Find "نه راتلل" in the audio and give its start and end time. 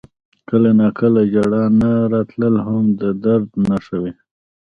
1.81-2.55